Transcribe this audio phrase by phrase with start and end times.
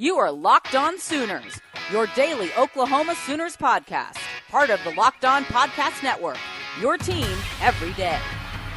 [0.00, 4.16] You are Locked On Sooners, your daily Oklahoma Sooners podcast,
[4.48, 6.38] part of the Locked On Podcast Network.
[6.80, 7.26] Your team
[7.60, 8.16] every day.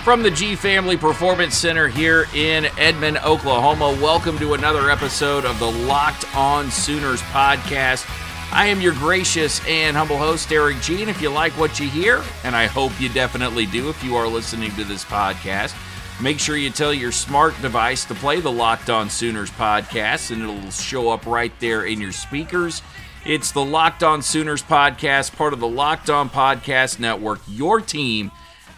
[0.04, 5.60] From the G Family Performance Center here in Edmond, Oklahoma, welcome to another episode of
[5.60, 8.10] the Locked On Sooners podcast.
[8.52, 10.78] I am your gracious and humble host, Eric.
[10.90, 14.16] And if you like what you hear, and I hope you definitely do if you
[14.16, 15.76] are listening to this podcast,
[16.22, 20.42] make sure you tell your smart device to play the Locked On Sooners podcast, and
[20.44, 22.82] it'll show up right there in your speakers.
[23.26, 28.32] It's the Locked On Sooners podcast, part of the Locked On Podcast Network, your team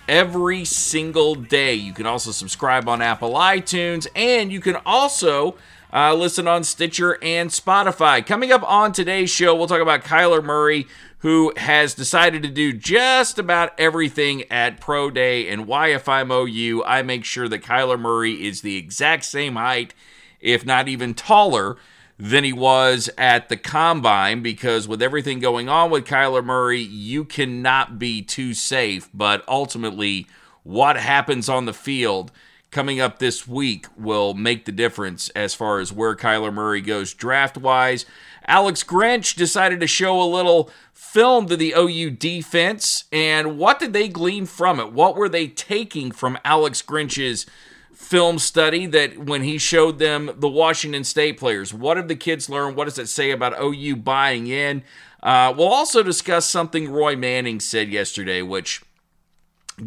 [0.08, 1.74] every single day.
[1.74, 5.56] You can also subscribe on Apple iTunes, and you can also
[5.94, 8.26] uh, listen on Stitcher and Spotify.
[8.26, 10.88] Coming up on today's show, we'll talk about Kyler Murray,
[11.20, 15.48] who has decided to do just about everything at Pro Day.
[15.48, 19.56] And why, if I'm OU, I make sure that Kyler Murray is the exact same
[19.56, 19.94] height,
[20.42, 21.78] if not even taller
[22.18, 27.24] than he was at the combine because with everything going on with Kyler Murray, you
[27.24, 29.10] cannot be too safe.
[29.14, 30.26] But ultimately,
[30.64, 32.32] what happens on the field
[32.74, 37.14] coming up this week will make the difference as far as where Kyler Murray goes
[37.14, 38.06] draft wise.
[38.46, 43.94] Alex Grinch decided to show a little film to the OU defense, and what did
[43.94, 44.92] they glean from it?
[44.92, 47.46] What were they taking from Alex Grinch's
[47.94, 52.50] film study that when he showed them the Washington State players, what did the kids
[52.50, 52.76] learn?
[52.76, 54.84] What does it say about OU buying in?
[55.22, 58.82] Uh, we'll also discuss something Roy Manning said yesterday, which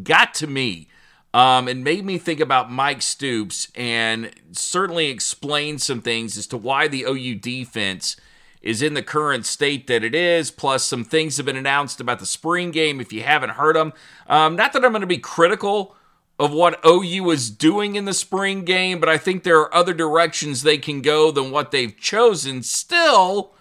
[0.03, 0.89] got to me
[1.37, 6.56] um, and made me think about Mike Stoops and certainly explain some things as to
[6.56, 8.17] why the OU defense
[8.62, 10.51] is in the current state that it is.
[10.51, 13.92] Plus, some things have been announced about the spring game if you haven't heard them.
[14.27, 15.95] Um, not that I'm going to be critical
[16.39, 19.92] of what OU is doing in the spring game, but I think there are other
[19.92, 22.62] directions they can go than what they've chosen.
[22.62, 23.53] Still,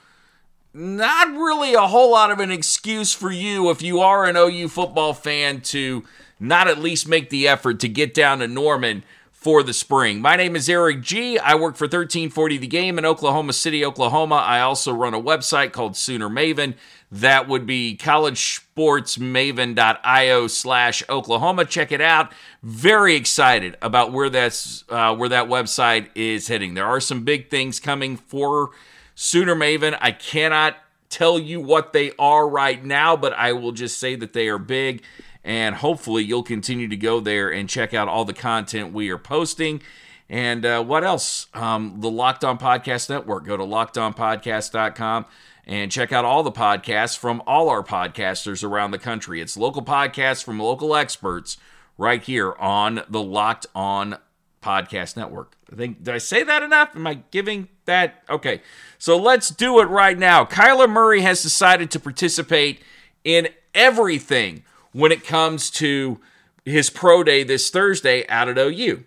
[0.74, 4.70] not really a whole lot of an excuse for you if you are an OU
[4.70, 6.06] football fan to
[6.40, 9.04] not at least make the effort to get down to Norman
[9.46, 10.22] for the spring.
[10.22, 11.38] My name is Eric G.
[11.38, 14.38] I work for 1340 The Game in Oklahoma City, Oklahoma.
[14.38, 16.74] I also run a website called Sooner Maven.
[17.12, 21.66] That would be collegesportsmaven.io slash Oklahoma.
[21.66, 22.34] Check it out.
[22.64, 26.74] Very excited about where that's uh, where that website is heading.
[26.74, 28.72] There are some big things coming for
[29.14, 29.96] Sooner Maven.
[30.02, 30.76] I cannot
[31.10, 34.58] tell you what they are right now, but I will just say that they are
[34.58, 35.04] big.
[35.46, 39.20] And hopefully, you'll continue to go there and check out all the content we are
[39.20, 39.82] posting.
[40.28, 41.46] And uh, what else?
[41.54, 43.46] Um, the Locked On Podcast Network.
[43.46, 45.26] Go to lockedonpodcast.com
[45.68, 49.40] and check out all the podcasts from all our podcasters around the country.
[49.40, 51.58] It's local podcasts from local experts
[51.96, 54.18] right here on the Locked On
[54.64, 55.56] Podcast Network.
[55.72, 56.96] I think did I say that enough?
[56.96, 58.62] Am I giving that okay?
[58.98, 60.44] So let's do it right now.
[60.44, 62.82] Kyler Murray has decided to participate
[63.24, 64.64] in everything
[64.96, 66.22] when it comes to
[66.64, 69.04] his pro day this Thursday out at OU.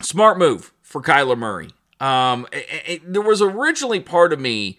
[0.00, 1.70] Smart move for Kyler Murray.
[1.98, 4.78] Um, it, it, there was originally part of me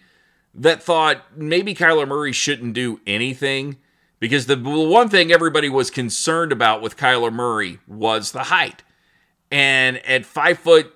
[0.54, 3.76] that thought maybe Kyler Murray shouldn't do anything
[4.18, 8.82] because the one thing everybody was concerned about with Kyler Murray was the height.
[9.50, 10.94] And at five foot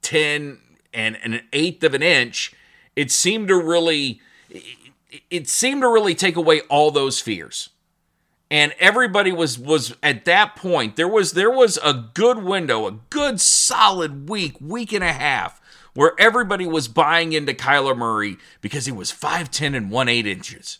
[0.00, 0.58] ten
[0.94, 2.52] and an eighth of an inch,
[2.94, 4.20] it seemed to really
[5.28, 7.70] it seemed to really take away all those fears.
[8.50, 12.98] And everybody was was at that point, there was there was a good window, a
[13.10, 15.60] good solid week, week and a half
[15.94, 20.78] where everybody was buying into Kyler Murray because he was 5'10 and 1 8 inches.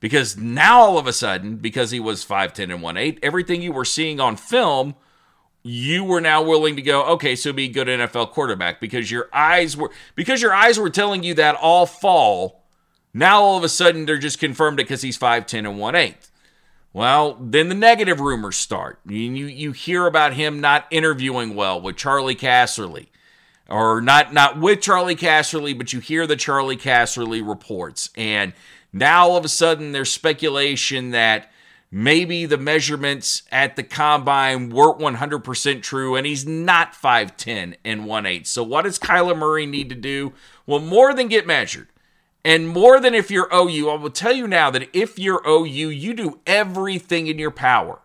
[0.00, 3.72] Because now all of a sudden, because he was 5'10 and 1 8, everything you
[3.72, 4.94] were seeing on film,
[5.62, 9.28] you were now willing to go, okay, so be a good NFL quarterback because your
[9.32, 12.64] eyes were because your eyes were telling you that all fall.
[13.14, 16.16] Now all of a sudden they're just confirmed it because he's 5'10 and 1 8.
[16.94, 19.00] Well, then the negative rumors start.
[19.04, 23.08] You, you, you hear about him not interviewing well with Charley Casserly
[23.68, 28.52] or not not with Charley Casserly, but you hear the Charley Casserly reports, and
[28.92, 31.50] now all of a sudden there's speculation that
[31.90, 38.46] maybe the measurements at the combine weren't 100% true, and he's not 5'10 and 1'8.
[38.46, 40.32] So what does Kyler Murray need to do?
[40.66, 41.88] Well, more than get measured.
[42.44, 45.88] And more than if you're OU, I will tell you now that if you're OU,
[45.88, 48.00] you do everything in your power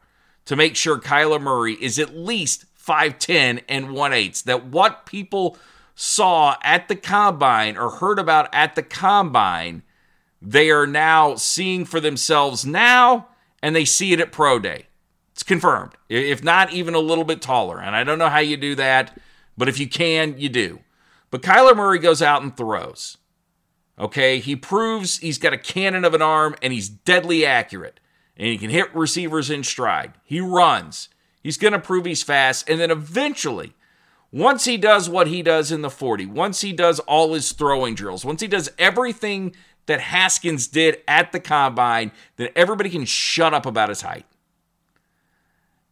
[0.45, 5.57] to make sure Kyler Murray is at least 5'10 and 1 8 that what people
[5.93, 9.83] saw at the combine or heard about at the combine,
[10.41, 13.27] they are now seeing for themselves now
[13.61, 14.87] and they see it at Pro Day.
[15.33, 17.79] It's confirmed, if not even a little bit taller.
[17.79, 19.17] And I don't know how you do that,
[19.57, 20.79] but if you can, you do.
[21.29, 23.17] But Kyler Murray goes out and throws.
[23.99, 27.99] Okay, he proves he's got a cannon of an arm and he's deadly accurate
[28.37, 30.13] and he can hit receivers in stride.
[30.23, 31.09] He runs.
[31.43, 32.69] He's going to prove he's fast.
[32.69, 33.73] And then eventually,
[34.31, 37.95] once he does what he does in the 40, once he does all his throwing
[37.95, 39.53] drills, once he does everything
[39.87, 44.25] that Haskins did at the combine, then everybody can shut up about his height.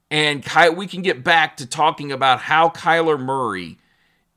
[0.10, 0.46] And
[0.78, 3.78] we can get back to talking about how Kyler Murray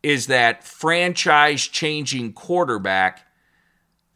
[0.03, 3.30] is that franchise changing quarterback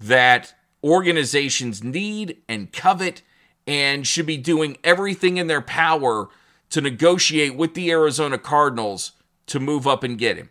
[0.01, 3.23] that organizations need and covet
[3.67, 6.29] and should be doing everything in their power
[6.71, 9.13] to negotiate with the Arizona Cardinals
[9.47, 10.51] to move up and get him.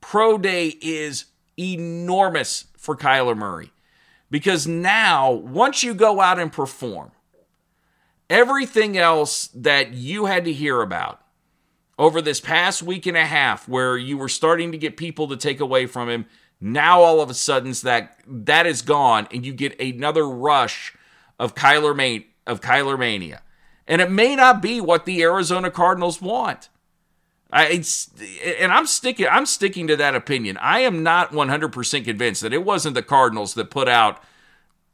[0.00, 1.26] Pro Day is
[1.58, 3.72] enormous for Kyler Murray
[4.30, 7.12] because now, once you go out and perform,
[8.28, 11.20] everything else that you had to hear about
[11.98, 15.36] over this past week and a half, where you were starting to get people to
[15.36, 16.26] take away from him,
[16.60, 20.94] now all of a sudden that that is gone, and you get another rush
[21.38, 23.42] of Kyler Mane of Kyler Mania.
[23.86, 26.68] And it may not be what the Arizona Cardinals want.
[27.52, 27.84] I,
[28.58, 30.56] and I'm sticking I'm sticking to that opinion.
[30.56, 34.22] I am not 100% convinced that it wasn't the Cardinals that put out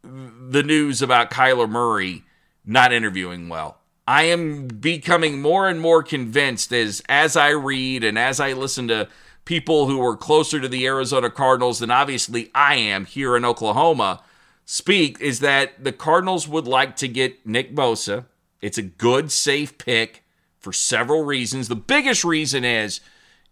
[0.02, 2.24] the news about Kyler Murray
[2.64, 3.78] not interviewing well.
[4.06, 8.88] I am becoming more and more convinced as as I read and as I listen
[8.88, 9.08] to
[9.44, 14.22] people who are closer to the Arizona Cardinals than obviously I am here in Oklahoma
[14.64, 18.26] speak is that the Cardinals would like to get Nick Bosa.
[18.60, 20.22] It's a good, safe pick
[20.60, 21.66] for several reasons.
[21.66, 23.00] The biggest reason is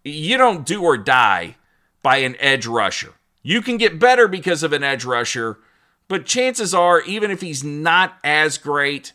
[0.05, 1.57] you don't do or die
[2.03, 3.15] by an edge rusher.
[3.43, 5.59] You can get better because of an edge rusher,
[6.07, 9.13] but chances are, even if he's not as great,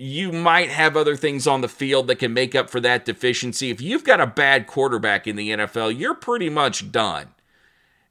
[0.00, 3.70] you might have other things on the field that can make up for that deficiency.
[3.70, 7.28] If you've got a bad quarterback in the NFL, you're pretty much done.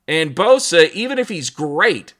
[0.06, 2.14] And Bosa, even if he's great,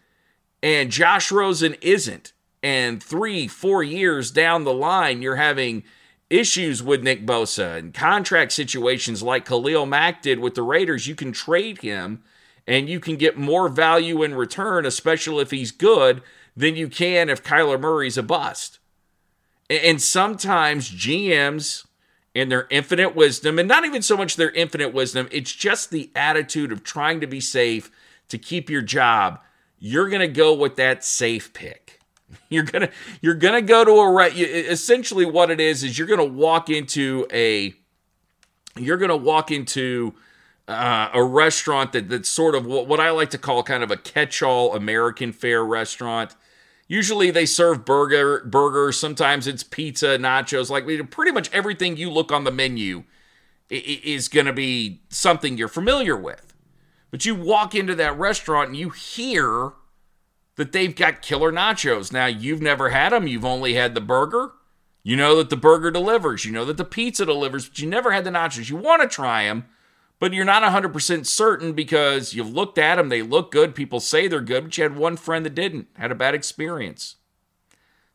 [0.64, 2.32] and Josh Rosen isn't.
[2.64, 5.84] And three, four years down the line, you're having
[6.30, 11.08] issues with Nick Bosa and contract situations like Khalil Mack did with the Raiders.
[11.08, 12.24] You can trade him
[12.66, 16.22] and you can get more value in return, especially if he's good,
[16.56, 18.80] than you can if Kyler Murray's a bust.
[19.70, 21.86] And sometimes GMs,
[22.34, 26.12] in their infinite wisdom, and not even so much their infinite wisdom, it's just the
[26.16, 27.90] attitude of trying to be safe
[28.30, 29.40] to keep your job
[29.80, 32.00] you're going to go with that safe pick.
[32.50, 32.92] You're going to
[33.22, 36.26] you're going to go to a right essentially what it is is you're going to
[36.26, 37.74] walk into a
[38.76, 40.14] you're going to walk into
[40.68, 43.92] uh, a restaurant that that's sort of what, what I like to call kind of
[43.92, 46.36] a catch-all American fare restaurant.
[46.88, 52.32] Usually they serve burger burgers, sometimes it's pizza, nachos, like pretty much everything you look
[52.32, 53.04] on the menu
[53.70, 56.54] is going to be something you're familiar with.
[57.12, 59.74] But you walk into that restaurant and you hear
[60.56, 62.12] that they've got killer nachos.
[62.12, 64.52] Now, you've never had them, you've only had the burger.
[65.04, 68.12] You know that the burger delivers, you know that the pizza delivers, but you never
[68.12, 68.70] had the nachos.
[68.70, 69.66] You want to try them,
[70.20, 74.28] but you're not 100% certain because you've looked at them, they look good, people say
[74.28, 77.16] they're good, but you had one friend that didn't, had a bad experience.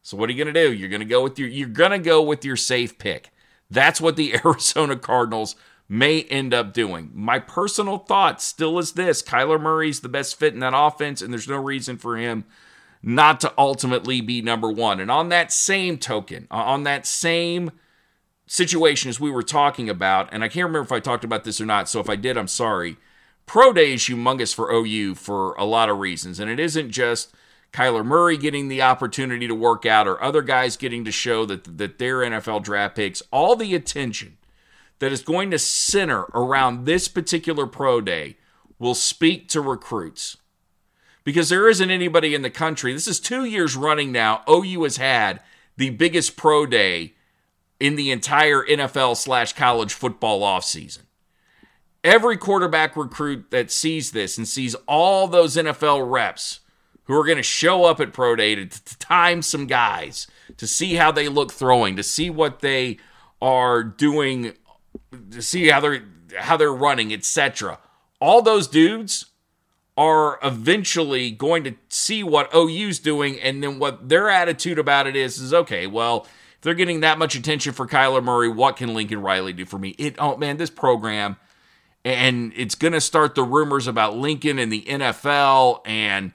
[0.02, 0.72] So what are you going to do?
[0.72, 3.30] You're going to go with your you're going to go with your safe pick.
[3.70, 5.54] That's what the Arizona Cardinals
[5.88, 7.10] may end up doing.
[7.14, 11.32] My personal thought still is this Kyler Murray's the best fit in that offense, and
[11.32, 12.44] there's no reason for him
[13.02, 15.00] not to ultimately be number one.
[15.00, 17.72] And on that same token, on that same
[18.52, 21.58] situation as we were talking about, and I can't remember if I talked about this
[21.58, 22.98] or not, so if I did, I'm sorry.
[23.46, 27.34] Pro Day is humongous for OU for a lot of reasons, and it isn't just
[27.72, 31.78] Kyler Murray getting the opportunity to work out or other guys getting to show that,
[31.78, 33.22] that they're NFL draft picks.
[33.32, 34.36] All the attention
[34.98, 38.36] that is going to center around this particular pro day
[38.78, 40.36] will speak to recruits.
[41.24, 44.98] Because there isn't anybody in the country, this is two years running now, OU has
[44.98, 45.40] had
[45.78, 47.14] the biggest pro day
[47.82, 51.00] in the entire NFL slash college football offseason.
[52.04, 56.60] Every quarterback recruit that sees this and sees all those NFL reps
[57.04, 60.66] who are going to show up at pro day to, to time some guys, to
[60.68, 62.98] see how they look throwing, to see what they
[63.40, 64.52] are doing
[65.32, 66.04] to see how they're
[66.38, 67.80] how they're running, etc.
[68.20, 69.26] All those dudes
[69.96, 75.16] are eventually going to see what OU's doing, and then what their attitude about it
[75.16, 75.88] is is okay.
[75.88, 76.28] Well,
[76.62, 79.90] they're getting that much attention for Kyler Murray, what can Lincoln Riley do for me?
[79.98, 81.36] It oh man, this program,
[82.04, 86.32] and it's going to start the rumors about Lincoln and the NFL and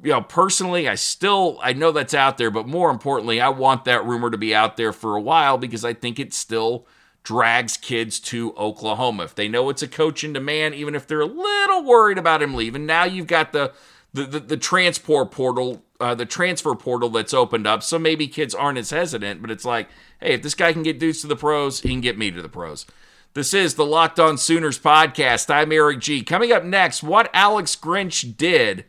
[0.00, 3.84] you know personally i still i know that's out there but more importantly i want
[3.84, 6.86] that rumor to be out there for a while because i think it still
[7.22, 9.24] drags kids to Oklahoma.
[9.24, 12.42] If they know it's a coach in demand, even if they're a little worried about
[12.42, 13.72] him leaving, now you've got the
[14.14, 17.82] the, the, the transport portal, uh, the transfer portal that's opened up.
[17.82, 19.88] So maybe kids aren't as hesitant, but it's like,
[20.20, 22.42] hey, if this guy can get dudes to the pros, he can get me to
[22.42, 22.86] the pros.
[23.34, 25.48] This is the Locked On Sooners podcast.
[25.48, 26.22] I'm Eric G.
[26.22, 28.84] Coming up next, what Alex Grinch did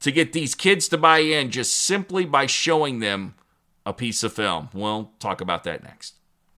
[0.00, 3.34] to get these kids to buy in just simply by showing them
[3.84, 4.70] a piece of film.
[4.72, 6.14] We'll talk about that next.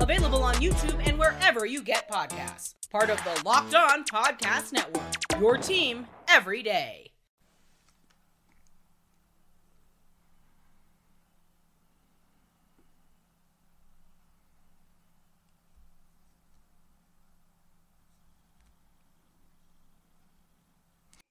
[0.00, 2.74] Available on YouTube and wherever you get podcasts.
[2.90, 5.40] Part of the Locked On Podcast Network.
[5.40, 7.12] Your team every day.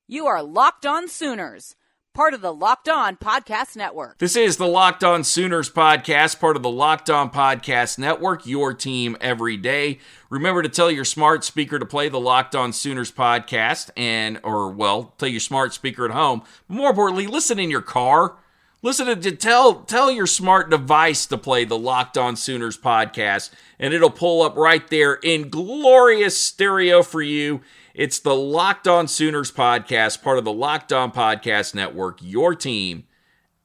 [0.07, 1.75] You are Locked On Sooners
[2.15, 4.19] part of the Locked On Podcast Network.
[4.19, 8.73] This is the Locked On Sooners podcast, part of the Locked On Podcast Network, your
[8.73, 9.99] team every day.
[10.29, 14.71] Remember to tell your smart speaker to play the Locked On Sooners podcast and or
[14.71, 16.43] well, tell your smart speaker at home.
[16.69, 18.37] More importantly, listen in your car.
[18.81, 23.93] Listen to tell tell your smart device to play the Locked On Sooners podcast and
[23.93, 27.59] it'll pull up right there in glorious stereo for you
[27.95, 33.05] it's the Locked On Sooners podcast, part of the Locked On Podcast Network, your team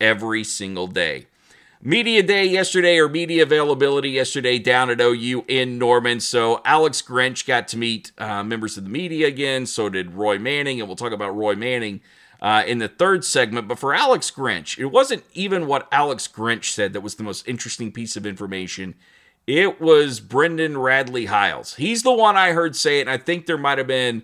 [0.00, 1.26] every single day.
[1.82, 6.20] Media day yesterday, or media availability yesterday down at OU in Norman.
[6.20, 9.66] So Alex Grinch got to meet uh, members of the media again.
[9.66, 12.00] So did Roy Manning, and we'll talk about Roy Manning
[12.40, 13.66] uh, in the third segment.
[13.66, 17.48] But for Alex Grinch, it wasn't even what Alex Grinch said that was the most
[17.48, 18.94] interesting piece of information.
[19.50, 21.74] It was Brendan Radley Hiles.
[21.74, 24.22] He's the one I heard say it, and I think there might have been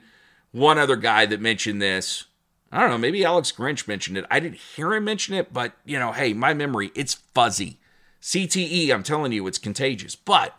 [0.52, 2.26] one other guy that mentioned this.
[2.71, 4.25] I don't know, maybe Alex Grinch mentioned it.
[4.30, 7.80] I didn't hear him mention it, but you know, hey, my memory, it's fuzzy.
[8.23, 10.14] CTE, I'm telling you, it's contagious.
[10.14, 10.54] But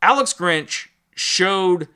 [0.00, 1.88] Alex Grinch showed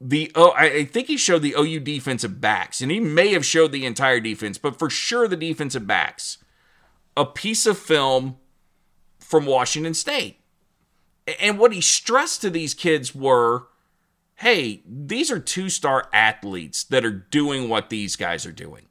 [0.00, 3.72] the oh, I think he showed the OU defensive backs, and he may have showed
[3.72, 6.38] the entire defense, but for sure the defensive backs,
[7.14, 8.38] a piece of film
[9.18, 10.38] from Washington State.
[11.40, 13.68] And what he stressed to these kids were
[14.36, 18.86] hey, these are two star athletes that are doing what these guys are doing.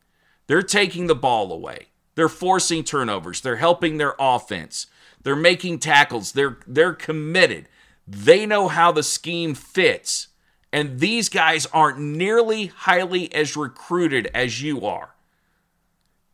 [0.47, 1.87] They're taking the ball away.
[2.15, 3.41] They're forcing turnovers.
[3.41, 4.87] They're helping their offense.
[5.23, 6.31] They're making tackles.
[6.31, 7.67] They're they're committed.
[8.07, 10.27] They know how the scheme fits.
[10.71, 15.13] And these guys aren't nearly highly as recruited as you are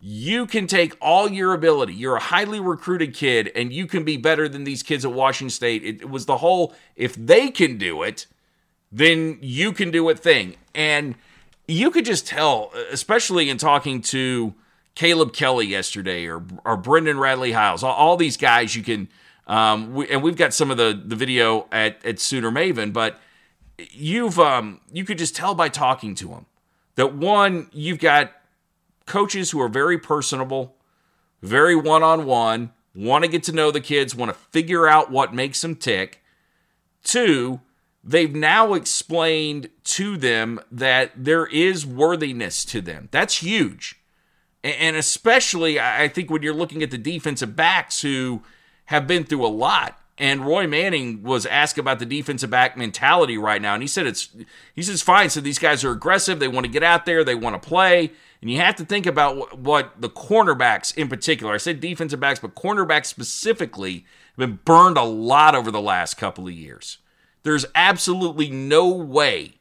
[0.02, 1.94] you can take all your ability.
[1.94, 5.50] You're a highly recruited kid, and you can be better than these kids at Washington
[5.50, 5.84] State.
[5.84, 8.26] It, it, was the whole if they can do it,
[8.92, 10.56] then you can do it thing.
[10.74, 11.16] And
[11.68, 14.54] you could just tell, especially in talking to
[14.96, 19.10] Caleb Kelly yesterday or, or Brendan Radley Hiles, all, all these guys you can,
[19.48, 23.20] um, we, and we've got some of the, the video at, at Sooner Maven, but
[23.92, 26.46] you've, um, you could just tell by talking to them
[26.96, 28.32] that one, you've got
[29.10, 30.78] coaches who are very personable,
[31.42, 35.12] very one on one, want to get to know the kids, want to figure out
[35.12, 36.24] what makes them tick.
[37.04, 37.60] Two,
[38.04, 43.10] they've now explained to them that there is worthiness to them.
[43.12, 44.00] That's huge.
[44.64, 48.44] And especially, I think, when you're looking at the defensive backs who
[48.86, 49.99] have been through a lot.
[50.20, 54.06] And Roy Manning was asked about the defensive back mentality right now, and he said
[54.06, 54.30] it's
[54.76, 55.30] he says fine.
[55.30, 56.40] So these guys are aggressive.
[56.40, 57.24] They want to get out there.
[57.24, 58.12] They want to play.
[58.42, 62.40] And you have to think about what the cornerbacks in particular, I said defensive backs,
[62.40, 64.06] but cornerbacks specifically
[64.38, 67.00] have been burned a lot over the last couple of years.
[67.44, 69.56] There's absolutely no way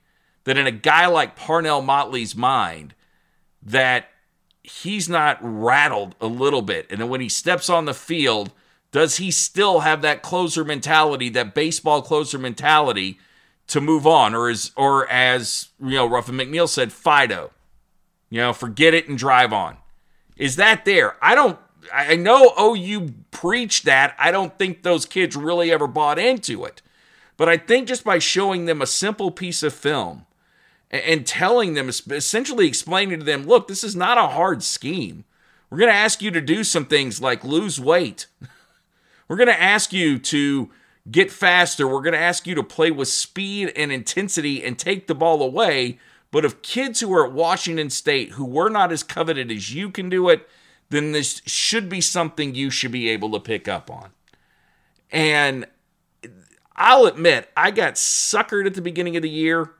[0.45, 2.95] that in a guy like Parnell Motley's mind
[3.63, 4.09] that
[4.63, 6.87] he's not rattled a little bit.
[6.91, 8.53] And then when he steps on the field,
[8.91, 13.19] does he still have that closer mentality, that baseball closer mentality
[13.69, 14.35] to move on?
[14.35, 17.51] Or is or as you know, Ruffin McNeill said, Fido.
[18.31, 19.79] You know, forget it and drive on.
[20.37, 21.17] Is that there?
[21.23, 21.59] I don't.
[21.93, 24.15] I know OU preached that.
[24.19, 26.83] I don't think those kids really ever bought into it.
[27.37, 30.27] But I think just by showing them a simple piece of film
[30.91, 35.25] and telling them, essentially explaining to them, look, this is not a hard scheme.
[35.71, 38.27] We're going to ask you to do some things like lose weight.
[39.29, 40.71] We're going to ask you to
[41.11, 41.87] get faster.
[41.87, 45.43] We're going to ask you to play with speed and intensity and take the ball
[45.43, 45.99] away.
[46.31, 49.91] But if kids who are at Washington State who were not as coveted as you
[49.91, 50.49] can do it,
[50.91, 54.11] then this should be something you should be able to pick up on.
[55.11, 55.67] And
[56.77, 59.73] I'll admit, I got suckered at the beginning of the year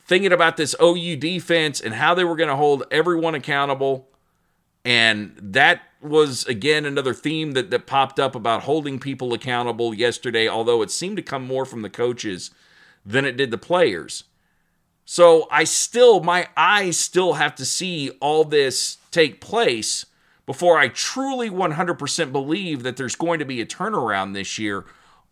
[0.00, 4.08] thinking about this OU defense and how they were going to hold everyone accountable.
[4.84, 10.48] And that was, again, another theme that, that popped up about holding people accountable yesterday,
[10.48, 12.50] although it seemed to come more from the coaches
[13.04, 14.24] than it did the players.
[15.04, 20.04] So I still, my eyes still have to see all this take place
[20.44, 24.84] before I truly 100% believe that there's going to be a turnaround this year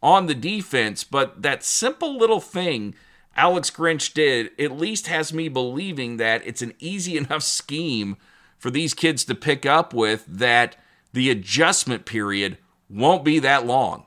[0.03, 1.05] on the defense.
[1.05, 2.95] But that simple little thing
[3.37, 8.17] Alex Grinch did at least has me believing that it's an easy enough scheme
[8.59, 10.77] for these kids to pick up with that
[11.13, 12.59] the adjustment period
[12.89, 14.07] won't be that long.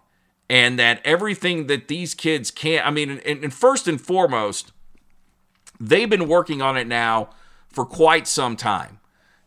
[0.49, 4.71] And that everything that these kids can't, I mean, and, and first and foremost,
[5.79, 7.29] they've been working on it now
[7.67, 8.99] for quite some time.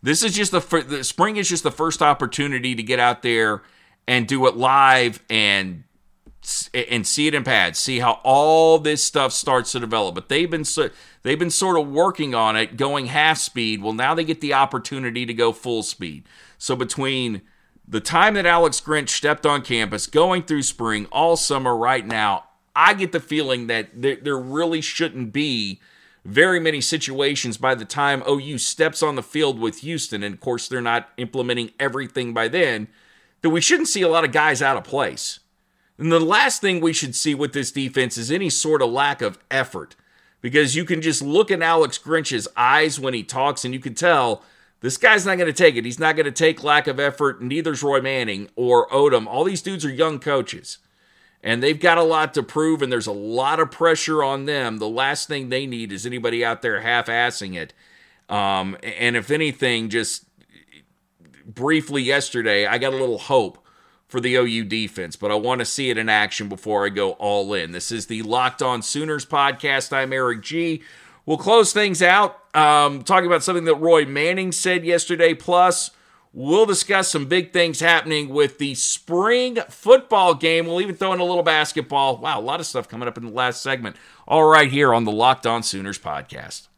[0.03, 3.63] This is just the, the spring is just the first opportunity to get out there
[4.07, 5.85] and do it live and
[6.75, 10.15] and see it in pads, see how all this stuff starts to develop.
[10.15, 10.91] But they've been so,
[11.23, 13.83] they've been sort of working on it, going half speed.
[13.83, 16.25] Well, now they get the opportunity to go full speed.
[16.59, 17.43] So between
[17.87, 22.45] the time that Alex Grinch stepped on campus, going through spring, all summer, right now,
[22.75, 25.81] I get the feeling that there, there really shouldn't be
[26.25, 30.35] very many situations by the time oh, OU steps on the field with Houston, and
[30.35, 32.89] of course they're not implementing everything by then,
[33.43, 35.41] that we shouldn't see a lot of guys out of place.
[36.03, 39.23] And the last thing we should see with this defense is any sort of lack
[39.23, 39.95] of effort.
[40.41, 43.95] Because you can just look in Alex Grinch's eyes when he talks, and you can
[43.95, 44.43] tell
[44.81, 45.85] this guy's not going to take it.
[45.85, 47.41] He's not going to take lack of effort.
[47.41, 49.29] Neither's Roy Manning or Odom.
[49.29, 50.79] All these dudes are young coaches,
[51.41, 54.79] and they've got a lot to prove, and there's a lot of pressure on them.
[54.79, 57.75] The last thing they need is anybody out there half assing it.
[58.29, 60.25] Um, and if anything, just
[61.47, 63.62] briefly yesterday, I got a little hope
[64.13, 67.13] for the OU defense, but I want to see it in action before I go
[67.13, 67.73] all in.
[67.73, 69.91] This is the Locked On Sooners podcast.
[69.91, 70.83] I'm Eric G.
[71.25, 75.33] We'll close things out um, talking about something that Roy Manning said yesterday.
[75.33, 75.93] Plus,
[76.35, 80.67] we'll discuss some big things happening with the spring football game.
[80.67, 82.19] We'll even throw in a little basketball.
[82.19, 83.97] Wow, a lot of stuff coming up in the last segment.
[84.29, 86.69] All right, here on the Locked On Sooners podcast.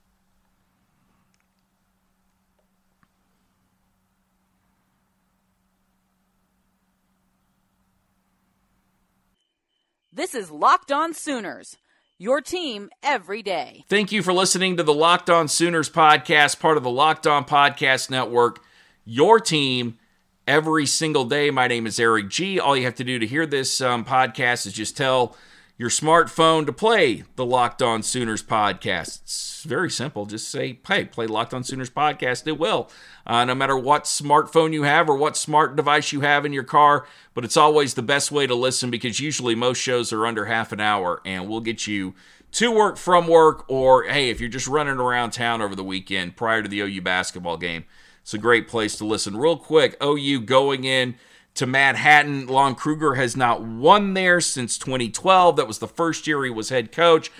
[10.16, 11.76] This is Locked On Sooners,
[12.18, 13.84] your team every day.
[13.88, 17.44] Thank you for listening to the Locked On Sooners podcast, part of the Locked On
[17.44, 18.62] Podcast Network,
[19.04, 19.98] your team
[20.46, 21.50] every single day.
[21.50, 22.60] My name is Eric G.
[22.60, 25.36] All you have to do to hear this um, podcast is just tell
[25.76, 29.22] your smartphone to play the Locked On Sooners podcast.
[29.22, 30.24] It's very simple.
[30.24, 32.46] Just say, hey, play Locked On Sooners podcast.
[32.46, 32.88] It will.
[33.26, 36.62] Uh, no matter what smartphone you have or what smart device you have in your
[36.62, 40.44] car, but it's always the best way to listen because usually most shows are under
[40.44, 42.14] half an hour and we'll get you
[42.52, 46.36] to work from work or, hey, if you're just running around town over the weekend
[46.36, 47.84] prior to the OU basketball game,
[48.22, 49.36] it's a great place to listen.
[49.36, 51.16] Real quick, OU going in
[51.54, 52.46] to Manhattan.
[52.46, 55.56] Lon Kruger has not won there since 2012.
[55.56, 57.30] That was the first year he was head coach.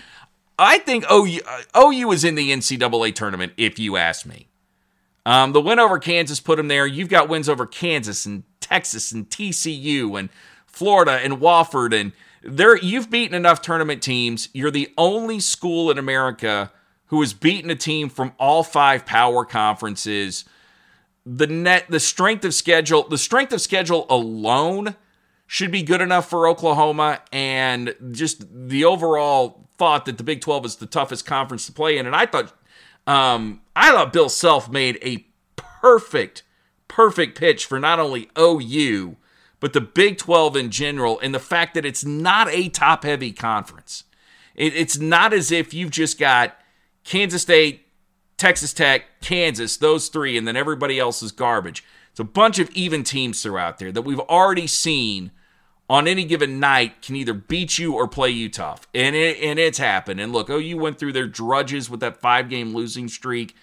[0.57, 4.47] I think OU, uh, OU is in the NCAA tournament, if you ask me.
[5.25, 6.85] Um, the win over Kansas put him there.
[6.85, 10.29] You've got wins over Kansas and Texas and TCU and
[10.65, 12.11] Florida and Wofford and
[12.43, 12.77] there.
[12.77, 14.49] You've beaten enough tournament teams.
[14.53, 16.71] You're the only school in America
[17.07, 20.45] who has beaten a team from all five power conferences
[21.25, 24.95] the net the strength of schedule the strength of schedule alone
[25.47, 30.65] should be good enough for Oklahoma and just the overall thought that the Big 12
[30.65, 32.05] is the toughest conference to play in.
[32.05, 32.53] And I thought
[33.05, 36.43] um, I thought Bill Self made a perfect
[36.87, 39.17] perfect pitch for not only OU
[39.59, 43.31] but the Big 12 in general and the fact that it's not a top heavy
[43.31, 44.03] conference.
[44.53, 46.55] It, it's not as if you've just got
[47.03, 47.84] Kansas State
[48.37, 51.83] Texas Tech, Kansas, those three, and then everybody else is garbage.
[52.11, 55.31] It's a bunch of even teams throughout there that we've already seen
[55.89, 58.87] on any given night can either beat you or play you tough.
[58.93, 60.19] And it, and it's happened.
[60.19, 63.55] And look, OU went through their drudges with that five game losing streak,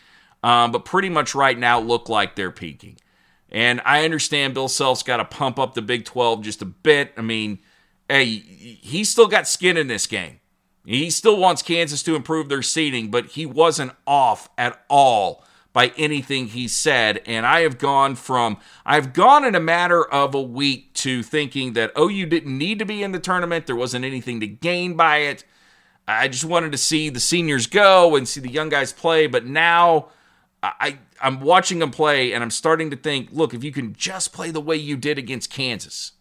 [0.43, 2.97] um, but pretty much right now look like they're peaking.
[3.51, 7.13] And I understand Bill Self's got to pump up the Big 12 just a bit.
[7.19, 7.59] I mean,
[8.09, 10.41] hey, he's still got skin in this game.
[10.85, 15.93] He still wants Kansas to improve their seating, but he wasn't off at all by
[15.97, 17.23] anything he said.
[17.25, 21.73] And I have gone from, I've gone in a matter of a week to thinking
[21.75, 23.67] that oh, OU didn't need to be in the tournament.
[23.67, 25.45] There wasn't anything to gain by it.
[26.07, 29.27] I just wanted to see the seniors go and see the young guys play.
[29.29, 30.09] But now
[30.63, 34.33] I, I'm watching them play and I'm starting to think, look, if you can just
[34.33, 36.13] play the way you did against Kansas,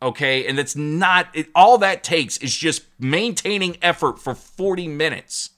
[0.00, 5.50] okay, and it's not, it, all that takes is just maintaining effort for 40 minutes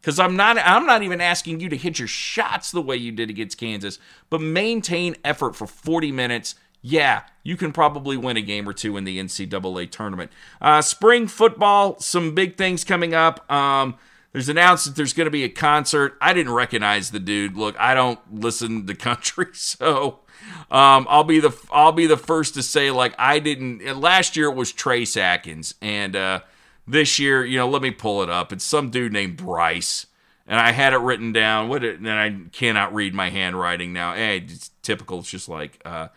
[0.00, 3.12] because I'm not I'm not even asking you to hit your shots the way you
[3.12, 3.98] did against Kansas,
[4.30, 6.54] but maintain effort for 40 minutes.
[6.80, 10.30] Yeah, you can probably win a game or two in the NCAA tournament.
[10.62, 13.50] Uh, spring football, some big things coming up.
[13.52, 13.96] Um,
[14.32, 16.16] there's announced that there's going to be a concert.
[16.20, 17.56] I didn't recognize the dude.
[17.56, 20.20] Look, I don't listen to country, so
[20.70, 24.00] um, I'll be the I'll be the first to say like I didn't.
[24.00, 26.40] Last year it was Trace Atkins, and uh,
[26.86, 28.52] this year, you know, let me pull it up.
[28.52, 30.06] It's some dude named Brice,
[30.46, 31.68] and I had it written down.
[31.68, 31.84] What?
[31.84, 34.14] It, and I cannot read my handwriting now.
[34.14, 35.20] Hey, it's typical.
[35.20, 36.08] It's just like uh,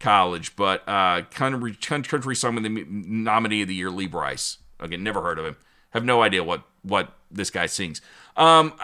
[0.00, 0.56] college.
[0.56, 4.58] But uh, country country song of the nominee of the year, Lee Brice.
[4.80, 5.56] Again, never heard of him.
[5.90, 8.00] Have no idea what what this guy sings.
[8.36, 8.74] Um,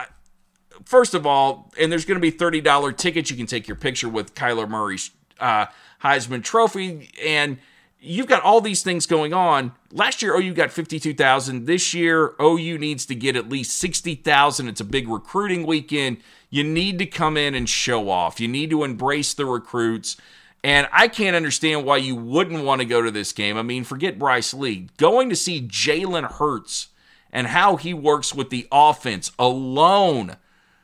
[0.84, 3.30] first of all, and there's going to be thirty dollar tickets.
[3.30, 5.66] You can take your picture with Kyler Murray's uh,
[6.02, 7.58] Heisman Trophy and
[8.02, 9.72] you've got all these things going on.
[9.92, 11.66] Last year, OU got 52,000.
[11.66, 14.68] This year, OU needs to get at least 60,000.
[14.68, 16.18] It's a big recruiting weekend.
[16.50, 18.40] You need to come in and show off.
[18.40, 20.16] You need to embrace the recruits.
[20.64, 23.56] And I can't understand why you wouldn't want to go to this game.
[23.56, 24.88] I mean, forget Brice Lee.
[24.96, 26.88] Going to see Jalen Hurts
[27.32, 30.36] and how he works with the offense alone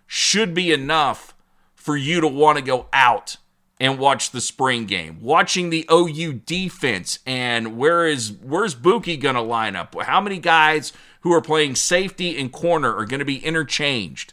[0.08, 1.36] should be enough
[1.74, 3.36] for you to want to go out
[3.78, 5.18] and watch the spring game.
[5.20, 9.94] Watching the OU defense and where is where's Bookie going to line up?
[10.02, 14.32] How many guys who are playing safety and corner are going to be interchanged?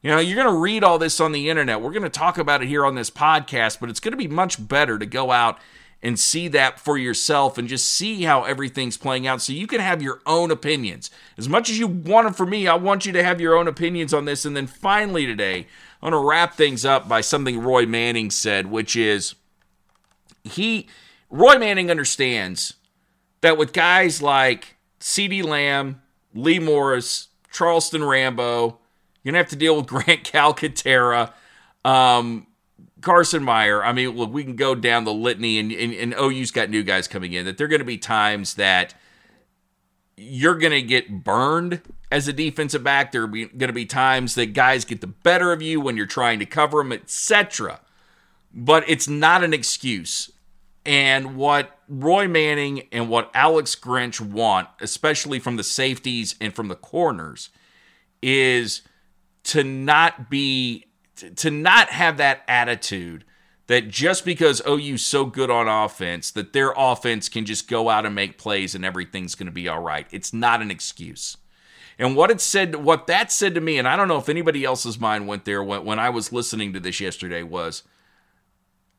[0.00, 1.82] You know, you're going to read all this on the internet.
[1.82, 4.28] We're going to talk about it here on this podcast, but it's going to be
[4.28, 5.58] much better to go out
[6.02, 9.80] and see that for yourself and just see how everything's playing out so you can
[9.80, 11.10] have your own opinions.
[11.36, 13.68] As much as you want it for me, I want you to have your own
[13.68, 14.44] opinions on this.
[14.44, 15.66] And then finally today,
[16.02, 19.34] I'm going to wrap things up by something Roy Manning said, which is
[20.42, 20.88] he
[21.28, 22.74] Roy Manning understands
[23.40, 26.02] that with guys like CeeDee Lamb,
[26.34, 28.78] Lee Morris, Charleston Rambo,
[29.22, 31.32] you're gonna have to deal with Grant Calcaterra,
[31.84, 32.46] um,
[33.00, 36.50] Carson Meier, I mean, look, we can go down the litany, and, and, and OU's
[36.50, 37.44] got new guys coming in.
[37.44, 38.94] That there are going to be times that
[40.16, 41.80] you're going to get burned
[42.12, 43.12] as a defensive back.
[43.12, 46.06] There are going to be times that guys get the better of you when you're
[46.06, 47.80] trying to cover them, etc.
[48.52, 50.30] But it's not an excuse.
[50.84, 56.68] And what Roy Manning and what Alex Grinch want, especially from the safeties and from
[56.68, 57.50] the corners,
[58.22, 58.82] is
[59.44, 60.86] to not be
[61.36, 63.24] to not have that attitude
[63.66, 68.04] that just because OU's so good on offense, that their offense can just go out
[68.04, 70.08] and make plays and everything's going to be all right.
[70.10, 71.36] It's not an excuse.
[71.96, 74.64] And what it said, what that said to me, and I don't know if anybody
[74.64, 77.84] else's mind went there when, when I was listening to this yesterday, was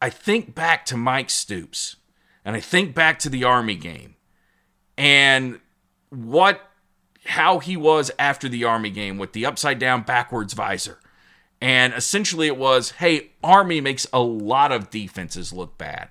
[0.02, 1.98] I think back to Mike Stoops
[2.46, 4.16] and I think back to the Army game
[4.98, 5.60] and
[6.10, 6.62] what
[7.26, 11.00] how he was after the Army game with the upside down backwards visor
[11.62, 16.10] and essentially it was hey, Army makes a lot of defenses look bad.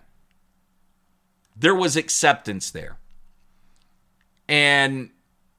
[1.56, 2.98] There was acceptance there.
[4.48, 5.10] And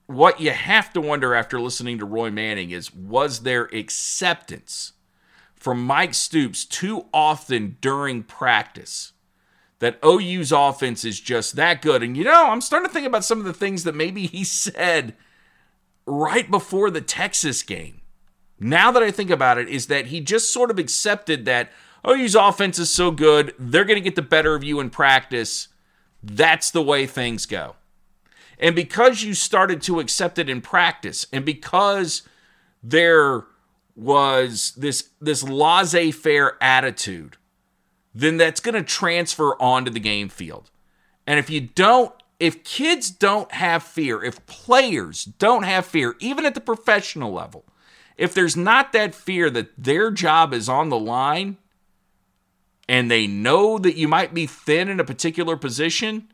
[0.08, 4.93] what you have to wonder after listening to Roy Manning is was there acceptance
[5.56, 9.13] from Mike Stoops too often during practice
[9.80, 12.01] that OU's offense is just that good?
[12.01, 14.43] And you know, I'm starting to think about some of the things that maybe he
[14.45, 15.15] said
[16.06, 18.01] right before the Texas game
[18.62, 21.71] now that I think about it, is that he just sort of accepted that,
[22.06, 24.91] oh, his offense is so good, they're going to get the better of you in
[24.91, 25.67] practice.
[26.21, 27.76] That's the way things go.
[28.60, 32.21] And because you started to accept it in practice, and because
[32.84, 33.45] there
[33.95, 37.38] was this this laissez-faire attitude,
[38.13, 40.69] then that's going to transfer onto the game field.
[41.26, 46.45] And if you don't, if kids don't have fear, if players don't have fear, even
[46.45, 47.65] at the professional level,
[48.17, 51.58] if there's not that fear that their job is on the line
[52.88, 56.32] and they know that you might be thin in a particular position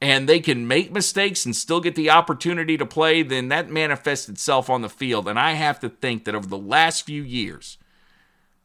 [0.00, 4.28] and they can make mistakes and still get the opportunity to play, then that manifests
[4.28, 5.26] itself on the field.
[5.26, 7.78] And I have to think that over the last few years,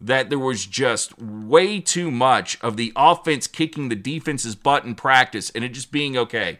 [0.01, 4.95] that there was just way too much of the offense kicking the defense's butt in
[4.95, 6.57] practice and it just being okay.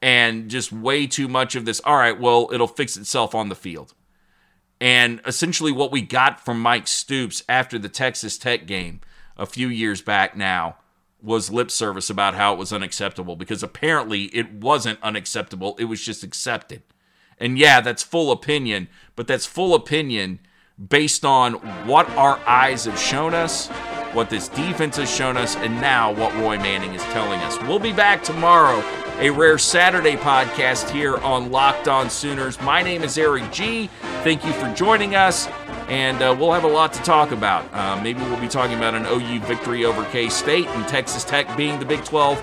[0.00, 3.54] And just way too much of this, all right, well, it'll fix itself on the
[3.54, 3.94] field.
[4.80, 9.00] And essentially, what we got from Mike Stoops after the Texas Tech game
[9.36, 10.76] a few years back now
[11.22, 15.74] was lip service about how it was unacceptable because apparently it wasn't unacceptable.
[15.78, 16.82] It was just accepted.
[17.38, 20.40] And yeah, that's full opinion, but that's full opinion
[20.88, 21.54] based on
[21.86, 23.68] what our eyes have shown us,
[24.12, 27.60] what this defense has shown us, and now what Roy Manning is telling us.
[27.62, 28.80] We'll be back tomorrow,
[29.18, 32.60] a rare Saturday podcast here on Locked On Sooners.
[32.60, 33.88] My name is Eric G.
[34.22, 35.46] Thank you for joining us
[35.88, 37.72] and uh, we'll have a lot to talk about.
[37.72, 41.56] Uh, maybe we'll be talking about an OU victory over K State and Texas Tech
[41.56, 42.42] being the Big 12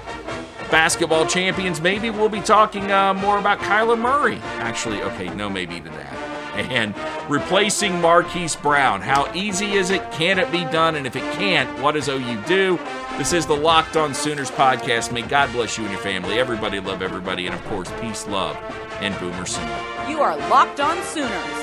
[0.70, 1.82] basketball champions.
[1.82, 4.38] Maybe we'll be talking uh, more about Kyler Murray.
[4.60, 6.14] Actually, okay, no, maybe to that.
[6.54, 6.94] And
[7.30, 9.02] replacing Marquise Brown.
[9.02, 10.10] How easy is it?
[10.12, 10.96] Can it be done?
[10.96, 12.78] And if it can't, what does OU do?
[13.18, 15.12] This is the Locked On Sooners podcast.
[15.12, 16.40] May God bless you and your family.
[16.40, 17.46] Everybody love everybody.
[17.46, 18.58] And of course, peace, love,
[19.00, 19.80] and Boomer Sooner.
[20.10, 21.62] You are Locked On Sooners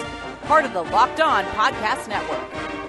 [0.48, 2.40] part of the Locked On Podcast Network.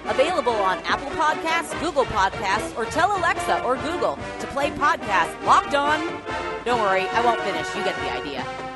[0.06, 5.74] Available on Apple Podcasts, Google Podcasts, or tell Alexa or Google to play podcast Locked
[5.74, 6.00] On.
[6.64, 7.68] Don't worry, I won't finish.
[7.76, 8.69] You get the idea.